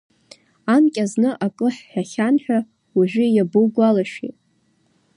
Анкьа 0.75 1.05
зны 1.11 1.29
акы 1.45 1.67
ҳҳәахьан 1.75 2.35
ҳәа, 2.43 2.59
уажәы 2.97 3.25
иабоугәалашәеи? 3.29 4.33